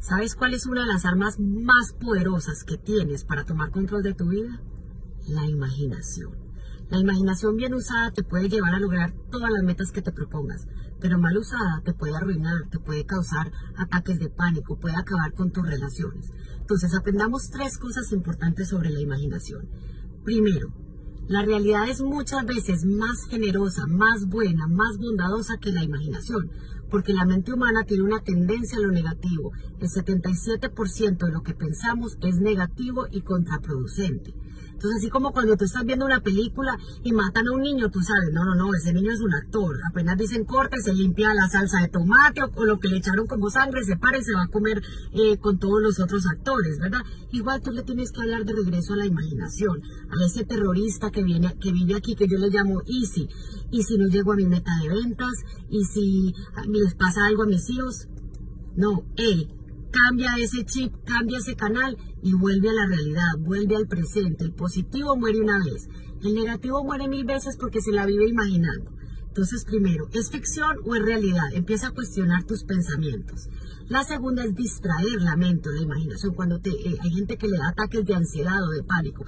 ¿Sabes 0.00 0.36
cuál 0.36 0.54
es 0.54 0.66
una 0.66 0.82
de 0.82 0.86
las 0.86 1.04
armas 1.04 1.38
más 1.40 1.92
poderosas 1.92 2.64
que 2.64 2.78
tienes 2.78 3.24
para 3.24 3.44
tomar 3.44 3.70
control 3.70 4.02
de 4.02 4.14
tu 4.14 4.28
vida? 4.28 4.62
La 5.26 5.46
imaginación. 5.46 6.36
La 6.88 6.98
imaginación 6.98 7.56
bien 7.56 7.74
usada 7.74 8.12
te 8.12 8.22
puede 8.22 8.48
llevar 8.48 8.74
a 8.74 8.80
lograr 8.80 9.12
todas 9.30 9.50
las 9.50 9.62
metas 9.62 9.90
que 9.90 10.00
te 10.00 10.12
propongas, 10.12 10.66
pero 11.00 11.18
mal 11.18 11.36
usada 11.36 11.82
te 11.84 11.92
puede 11.92 12.16
arruinar, 12.16 12.68
te 12.70 12.78
puede 12.78 13.04
causar 13.04 13.52
ataques 13.76 14.18
de 14.20 14.30
pánico, 14.30 14.78
puede 14.78 14.96
acabar 14.96 15.34
con 15.34 15.50
tus 15.50 15.66
relaciones. 15.66 16.30
Entonces 16.60 16.94
aprendamos 16.94 17.50
tres 17.50 17.76
cosas 17.76 18.10
importantes 18.12 18.68
sobre 18.68 18.90
la 18.90 19.00
imaginación. 19.00 19.68
Primero, 20.24 20.72
la 21.26 21.42
realidad 21.42 21.88
es 21.88 22.00
muchas 22.00 22.46
veces 22.46 22.86
más 22.86 23.26
generosa, 23.28 23.86
más 23.86 24.26
buena, 24.26 24.66
más 24.68 24.96
bondadosa 24.96 25.58
que 25.58 25.72
la 25.72 25.84
imaginación, 25.84 26.50
porque 26.90 27.12
la 27.12 27.24
mente 27.24 27.52
humana 27.52 27.84
tiene 27.86 28.04
una 28.04 28.20
tendencia 28.20 28.78
a 28.78 28.82
lo 28.82 28.90
negativo. 28.90 29.52
El 29.80 29.88
77% 29.88 31.26
de 31.26 31.32
lo 31.32 31.42
que 31.42 31.54
pensamos 31.54 32.16
es 32.20 32.36
negativo 32.36 33.06
y 33.10 33.22
contraproducente. 33.22 34.34
Entonces, 34.78 34.98
así 34.98 35.10
como 35.10 35.32
cuando 35.32 35.56
tú 35.56 35.64
estás 35.64 35.84
viendo 35.84 36.06
una 36.06 36.20
película 36.20 36.78
y 37.02 37.10
matan 37.10 37.48
a 37.48 37.52
un 37.52 37.62
niño, 37.62 37.90
tú 37.90 38.00
sabes, 38.00 38.32
no, 38.32 38.44
no, 38.44 38.54
no, 38.54 38.72
ese 38.76 38.92
niño 38.92 39.10
es 39.10 39.20
un 39.20 39.34
actor. 39.34 39.76
Apenas 39.90 40.16
dicen 40.16 40.44
corte, 40.44 40.80
se 40.80 40.94
limpia 40.94 41.34
la 41.34 41.48
salsa 41.48 41.80
de 41.80 41.88
tomate 41.88 42.42
o, 42.44 42.64
lo 42.64 42.78
que 42.78 42.86
le 42.86 42.98
echaron 42.98 43.26
como 43.26 43.50
sangre, 43.50 43.82
se 43.82 43.96
para 43.96 44.18
y 44.18 44.22
se 44.22 44.34
va 44.34 44.44
a 44.44 44.48
comer 44.48 44.80
eh, 45.14 45.36
con 45.38 45.58
todos 45.58 45.82
los 45.82 45.98
otros 45.98 46.24
actores, 46.28 46.78
¿verdad? 46.78 47.00
Igual 47.32 47.60
tú 47.60 47.72
le 47.72 47.82
tienes 47.82 48.12
que 48.12 48.20
hablar 48.20 48.44
de 48.44 48.52
regreso 48.52 48.92
a 48.92 48.98
la 48.98 49.06
imaginación, 49.06 49.82
a 49.82 50.24
ese 50.24 50.44
terrorista 50.44 51.10
que 51.10 51.24
viene, 51.24 51.56
que 51.58 51.72
vive 51.72 51.96
aquí, 51.96 52.14
que 52.14 52.28
yo 52.28 52.38
le 52.38 52.48
llamo 52.48 52.80
Easy. 52.86 53.28
Y 53.72 53.82
si 53.82 53.98
no 53.98 54.06
llego 54.06 54.30
a 54.30 54.36
mi 54.36 54.46
meta 54.46 54.70
de 54.80 54.90
ventas, 54.90 55.44
y 55.70 55.84
si 55.86 56.32
les 56.78 56.94
pasa 56.94 57.26
algo 57.26 57.42
a 57.42 57.46
mis 57.46 57.68
hijos, 57.70 58.08
no, 58.76 59.04
él 59.16 59.50
cambia 59.90 60.36
ese 60.38 60.64
chip, 60.64 60.92
cambia 61.04 61.38
ese 61.38 61.56
canal 61.56 61.96
y 62.22 62.34
vuelve 62.34 62.70
a 62.70 62.74
la 62.74 62.86
realidad, 62.86 63.38
vuelve 63.38 63.76
al 63.76 63.86
presente. 63.86 64.44
El 64.44 64.52
positivo 64.52 65.16
muere 65.16 65.40
una 65.40 65.58
vez, 65.58 65.88
el 66.22 66.34
negativo 66.34 66.84
muere 66.84 67.08
mil 67.08 67.24
veces 67.24 67.56
porque 67.56 67.80
se 67.80 67.92
la 67.92 68.06
vive 68.06 68.28
imaginando. 68.28 68.97
Entonces, 69.28 69.64
primero, 69.64 70.08
¿es 70.12 70.30
ficción 70.30 70.78
o 70.84 70.94
es 70.94 71.02
realidad? 71.02 71.52
Empieza 71.52 71.88
a 71.88 71.92
cuestionar 71.92 72.44
tus 72.44 72.64
pensamientos. 72.64 73.48
La 73.88 74.04
segunda 74.04 74.44
es 74.44 74.54
distraer 74.54 75.22
la 75.22 75.34
mente 75.34 75.70
la 75.72 75.80
imaginación. 75.80 76.34
Cuando 76.34 76.60
te, 76.60 76.70
eh, 76.70 76.98
hay 77.00 77.10
gente 77.10 77.38
que 77.38 77.48
le 77.48 77.56
da 77.56 77.68
ataques 77.68 78.04
de 78.04 78.14
ansiedad 78.14 78.62
o 78.62 78.68
de 78.68 78.82
pánico. 78.82 79.24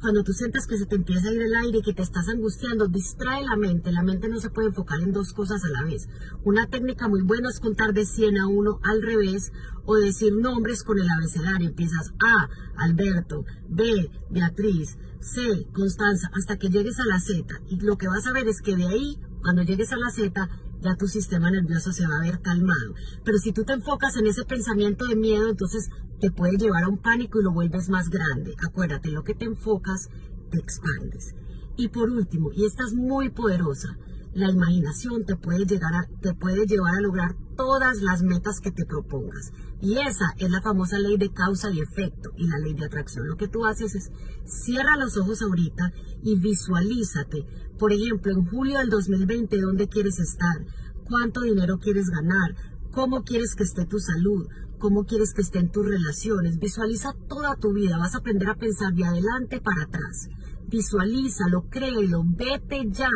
Cuando 0.00 0.22
tú 0.22 0.32
sientas 0.32 0.68
que 0.68 0.78
se 0.78 0.86
te 0.86 0.94
empieza 0.94 1.28
a 1.28 1.32
ir 1.32 1.42
el 1.42 1.54
aire, 1.54 1.78
y 1.78 1.82
que 1.82 1.94
te 1.94 2.02
estás 2.02 2.28
angustiando, 2.28 2.86
distrae 2.86 3.44
la 3.44 3.56
mente. 3.56 3.90
La 3.90 4.04
mente 4.04 4.28
no 4.28 4.38
se 4.38 4.50
puede 4.50 4.68
enfocar 4.68 5.00
en 5.00 5.12
dos 5.12 5.32
cosas 5.32 5.64
a 5.64 5.68
la 5.68 5.82
vez. 5.82 6.08
Una 6.44 6.68
técnica 6.68 7.08
muy 7.08 7.22
buena 7.22 7.48
es 7.48 7.58
contar 7.58 7.92
de 7.92 8.06
100 8.06 8.38
a 8.38 8.46
1 8.46 8.80
al 8.84 9.02
revés 9.02 9.50
o 9.84 9.96
decir 9.96 10.32
nombres 10.32 10.84
con 10.84 10.98
el 11.00 11.08
abecedario. 11.08 11.68
Empiezas 11.68 12.12
A, 12.20 12.48
Alberto, 12.76 13.44
B, 13.68 14.10
Beatriz, 14.30 14.96
C, 15.20 15.66
Constanza, 15.72 16.30
hasta 16.34 16.56
que 16.56 16.68
llegues 16.68 17.00
a 17.00 17.06
la 17.06 17.18
Z. 17.18 17.62
Y 17.68 17.80
lo 17.80 17.96
que 17.96 18.06
vas 18.06 18.26
a 18.28 18.32
ver 18.32 18.46
es 18.46 18.60
que 18.60 18.76
de 18.76 18.86
ahí 18.86 19.18
cuando 19.44 19.62
llegues 19.62 19.92
a 19.92 19.98
la 19.98 20.10
Z, 20.10 20.48
ya 20.80 20.96
tu 20.96 21.06
sistema 21.06 21.50
nervioso 21.50 21.92
se 21.92 22.06
va 22.06 22.16
a 22.16 22.22
ver 22.22 22.40
calmado. 22.40 22.94
Pero 23.24 23.36
si 23.36 23.52
tú 23.52 23.62
te 23.64 23.74
enfocas 23.74 24.16
en 24.16 24.26
ese 24.26 24.46
pensamiento 24.46 25.04
de 25.04 25.16
miedo, 25.16 25.50
entonces 25.50 25.90
te 26.18 26.30
puede 26.30 26.56
llevar 26.56 26.84
a 26.84 26.88
un 26.88 26.96
pánico 26.96 27.38
y 27.38 27.44
lo 27.44 27.52
vuelves 27.52 27.90
más 27.90 28.08
grande. 28.08 28.54
Acuérdate, 28.66 29.10
lo 29.10 29.22
que 29.22 29.34
te 29.34 29.44
enfocas, 29.44 30.08
te 30.50 30.58
expandes. 30.58 31.34
Y 31.76 31.88
por 31.88 32.08
último, 32.08 32.52
y 32.54 32.64
esta 32.64 32.84
es 32.84 32.94
muy 32.94 33.28
poderosa, 33.28 33.98
la 34.34 34.50
imaginación 34.50 35.24
te 35.24 35.36
puede, 35.36 35.64
llevar 35.64 36.94
a 36.96 37.00
lograr 37.00 37.36
todas 37.56 38.02
las 38.02 38.22
metas 38.22 38.60
que 38.60 38.72
te 38.72 38.84
propongas. 38.84 39.52
Y 39.80 39.98
esa 39.98 40.34
es 40.38 40.50
la 40.50 40.60
famosa 40.60 40.98
ley 40.98 41.16
de 41.16 41.32
causa 41.32 41.70
y 41.70 41.80
efecto 41.80 42.30
y 42.36 42.48
la 42.48 42.58
ley 42.58 42.74
de 42.74 42.84
atracción. 42.84 43.28
Lo 43.28 43.36
que 43.36 43.48
tú 43.48 43.64
haces 43.64 43.94
es 43.94 44.10
cierra 44.44 44.96
los 44.98 45.16
ojos 45.16 45.40
ahorita 45.40 45.92
y 46.22 46.36
visualízate. 46.38 47.46
Por 47.78 47.92
ejemplo, 47.92 48.32
en 48.32 48.44
julio 48.46 48.78
del 48.78 48.90
2020, 48.90 49.60
¿dónde 49.60 49.88
quieres 49.88 50.18
estar? 50.18 50.66
¿Cuánto 51.04 51.42
dinero 51.42 51.78
quieres 51.78 52.08
ganar? 52.08 52.56
¿Cómo 52.90 53.22
quieres 53.22 53.54
que 53.54 53.62
esté 53.62 53.86
tu 53.86 54.00
salud? 54.00 54.48
¿Cómo 54.78 55.04
quieres 55.04 55.32
que 55.32 55.42
estén 55.42 55.70
tus 55.70 55.86
relaciones? 55.86 56.58
Visualiza 56.58 57.14
toda 57.28 57.56
tu 57.56 57.72
vida. 57.72 57.98
Vas 57.98 58.14
a 58.14 58.18
aprender 58.18 58.48
a 58.48 58.56
pensar 58.56 58.92
de 58.94 59.04
adelante 59.04 59.60
para 59.60 59.82
atrás. 59.82 60.28
Visualízalo, 60.68 61.68
créelo, 61.70 62.24
vete 62.26 62.84
ya 62.90 63.10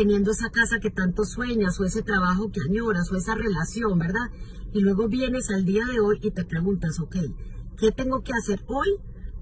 teniendo 0.00 0.30
esa 0.30 0.48
casa 0.48 0.80
que 0.80 0.90
tanto 0.90 1.26
sueñas 1.26 1.78
o 1.78 1.84
ese 1.84 2.00
trabajo 2.00 2.50
que 2.50 2.62
añoras 2.62 3.12
o 3.12 3.18
esa 3.18 3.34
relación, 3.34 3.98
¿verdad? 3.98 4.30
Y 4.72 4.80
luego 4.80 5.08
vienes 5.08 5.50
al 5.50 5.66
día 5.66 5.84
de 5.84 6.00
hoy 6.00 6.18
y 6.22 6.30
te 6.30 6.46
preguntas, 6.46 6.98
ok, 7.00 7.16
¿qué 7.76 7.92
tengo 7.92 8.22
que 8.22 8.32
hacer 8.32 8.64
hoy 8.66 8.88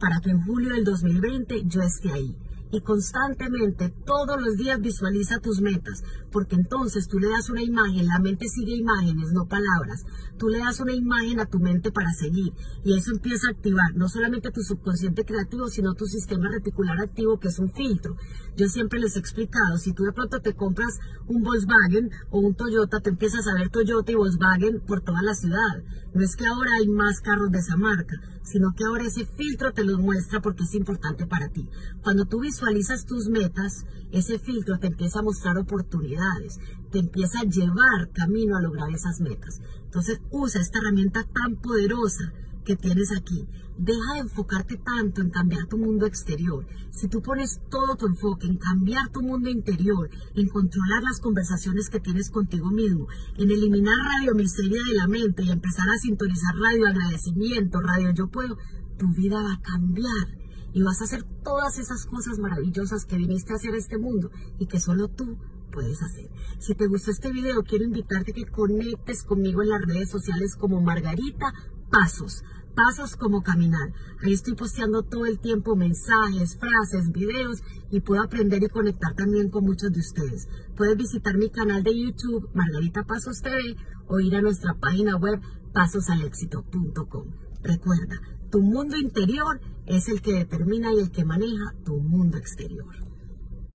para 0.01 0.19
que 0.21 0.31
en 0.31 0.43
julio 0.43 0.71
del 0.71 0.83
2020 0.83 1.63
yo 1.67 1.81
esté 1.83 2.11
ahí? 2.11 2.37
Y 2.71 2.81
constantemente 2.81 3.95
todos 4.05 4.41
los 4.41 4.57
días 4.57 4.81
visualiza 4.81 5.41
tus 5.41 5.61
metas, 5.61 6.03
porque 6.31 6.57
entonces 6.57 7.09
tú 7.09 7.19
le 7.19 7.29
das 7.29 7.49
una 7.51 7.63
imagen, 7.63 8.07
la 8.07 8.19
mente 8.19 8.49
sigue 8.49 8.77
imágenes, 8.77 9.33
no 9.33 9.47
palabras, 9.47 10.05
tú 10.39 10.49
le 10.49 10.59
das 10.59 10.81
una 10.81 10.95
imagen 10.95 11.41
a 11.41 11.47
tu 11.47 11.59
mente 11.59 11.91
para 11.91 12.13
seguir 12.13 12.53
y 12.85 12.97
eso 12.97 13.13
empieza 13.13 13.49
a 13.49 13.53
activar 13.53 13.95
no 13.95 14.09
solamente 14.09 14.51
tu 14.51 14.63
subconsciente 14.63 15.25
creativo, 15.25 15.69
sino 15.69 15.95
tu 15.95 16.07
sistema 16.07 16.49
reticular 16.51 17.01
activo 17.01 17.39
que 17.39 17.49
es 17.49 17.59
un 17.59 17.73
filtro. 17.73 18.17
Yo 18.57 18.69
siempre 18.69 19.01
les 19.01 19.17
he 19.17 19.21
explicado, 19.21 19.79
si 19.79 19.93
tú 19.93 20.05
de 20.05 20.13
pronto 20.13 20.41
te 20.41 20.55
compras 20.55 20.99
un 21.27 21.43
Volkswagen 21.43 22.11
o 22.31 22.41
un 22.41 22.55
Toyota, 22.55 23.01
te 23.01 23.11
empiezas 23.11 23.47
a 23.47 23.55
ver 23.55 23.71
Toyota 23.71 24.13
y 24.13 24.17
Volkswagen 24.17 24.81
por 24.81 25.01
toda 25.01 25.23
la 25.23 25.35
ciudad. 25.35 25.83
No 26.15 26.23
es 26.25 26.37
que 26.37 26.47
ahora 26.47 26.71
hay 26.81 26.89
más 26.89 27.21
carros 27.21 27.51
de 27.51 27.59
esa 27.59 27.77
marca, 27.77 28.17
sino 28.43 28.73
que 28.75 28.85
ahora 28.85 29.05
ese 29.05 29.27
filtro 29.27 29.73
te 29.73 29.85
los 29.85 29.99
muestra 29.99 30.41
porque 30.41 30.65
es 30.65 30.75
importante 30.75 31.27
para 31.27 31.49
ti. 31.51 31.69
Cuando 32.03 32.25
tú 32.25 32.41
visualizas 32.59 33.07
tus 33.07 33.29
metas, 33.29 33.87
ese 34.11 34.41
filtro 34.41 34.81
te 34.81 34.89
empieza 34.89 35.21
a 35.21 35.23
mostrar 35.23 35.57
oportunidades, 35.59 36.59
te 36.91 36.99
empieza 36.99 37.41
a 37.41 37.45
llevar 37.45 38.11
camino 38.13 38.57
a 38.57 38.61
lograr 38.61 38.91
esas 38.91 39.21
metas. 39.21 39.61
Entonces 39.85 40.21
usa 40.33 40.61
esta 40.61 40.81
herramienta 40.81 41.23
tan 41.23 41.55
poderosa 41.57 42.33
que 42.65 42.75
tienes 42.75 43.13
aquí. 43.17 43.47
Deja 43.79 44.15
de 44.15 44.21
enfocarte 44.21 44.77
tanto 44.77 45.23
en 45.23 45.31
cambiar 45.31 45.67
tu 45.67 45.79
mundo 45.79 46.05
exterior. 46.05 46.67
Si 46.91 47.07
tú 47.07 47.23
pones 47.23 47.61
todo 47.71 47.95
tu 47.95 48.07
enfoque 48.07 48.49
en 48.49 48.57
cambiar 48.57 49.09
tu 49.11 49.23
mundo 49.23 49.49
interior, 49.49 50.11
en 50.35 50.49
controlar 50.49 51.05
las 51.05 51.21
conversaciones 51.21 51.89
que 51.89 52.01
tienes 52.01 52.29
contigo 52.29 52.73
mismo, 52.73 53.07
en 53.37 53.53
eliminar 53.53 53.95
radio 54.19 54.35
miseria 54.35 54.83
de 54.83 54.95
la 54.97 55.07
mente 55.07 55.45
y 55.45 55.51
empezar 55.53 55.89
a 55.89 55.99
sintonizar 55.99 56.57
radio 56.57 56.89
agradecimiento, 56.89 57.81
radio 57.81 58.11
yo 58.11 58.27
puedo, 58.27 58.59
tu 58.99 59.07
vida 59.15 59.41
va 59.45 59.53
a 59.53 59.63
cambiar 59.63 60.48
y 60.73 60.83
vas 60.83 61.01
a 61.01 61.05
hacer 61.05 61.25
todas 61.43 61.79
esas 61.79 62.07
cosas 62.07 62.39
maravillosas 62.39 63.05
que 63.05 63.17
viniste 63.17 63.53
a 63.53 63.57
hacer 63.57 63.75
este 63.75 63.99
mundo 63.99 64.31
y 64.59 64.67
que 64.67 64.81
solo 64.81 65.09
tú 65.09 65.39
puedes 65.73 66.03
hacer. 66.03 66.31
Si 66.59 66.75
te 66.75 66.87
gustó 66.87 67.11
este 67.11 67.33
video, 67.33 67.63
quiero 67.63 67.85
invitarte 67.85 68.33
a 68.33 68.35
que 68.35 68.47
conectes 68.47 69.23
conmigo 69.23 69.63
en 69.63 69.71
las 69.71 69.83
redes 69.83 70.11
sociales 70.11 70.57
como 70.57 70.81
Margarita 70.81 71.53
Pasos 71.91 72.43
pasos 72.79 73.17
como 73.17 73.43
caminar. 73.43 73.93
Ahí 74.23 74.33
estoy 74.33 74.55
posteando 74.55 75.03
todo 75.03 75.27
el 75.27 75.41
tiempo 75.41 75.75
mensajes, 75.75 76.57
frases, 76.59 77.11
videos 77.11 77.61
y 77.91 78.01
puedo 78.01 78.23
aprender 78.23 78.63
y 78.63 78.69
conectar 78.69 79.15
también 79.15 79.51
con 79.51 79.65
muchos 79.65 79.91
de 79.91 79.99
ustedes. 79.99 80.49
Puedes 80.77 80.97
visitar 80.97 81.37
mi 81.37 81.51
canal 81.51 81.83
de 81.83 81.99
YouTube, 81.99 82.49
Margarita 82.55 83.03
Pasos 83.03 83.43
TV, 83.43 83.75
o 84.07 84.21
ir 84.21 84.37
a 84.37 84.43
nuestra 84.43 84.75
página 84.75 85.17
web 85.17 85.41
pasosalexito.com. 85.73 87.48
Recuerda, 87.63 88.21
tu 88.51 88.61
mundo 88.63 88.97
interior 88.97 89.61
es 89.87 90.09
el 90.09 90.23
que 90.23 90.33
determina 90.33 90.93
y 90.93 91.01
el 91.01 91.11
que 91.11 91.25
maneja 91.25 91.75
tu 91.85 91.97
mundo 91.97 92.39
exterior. 92.39 93.08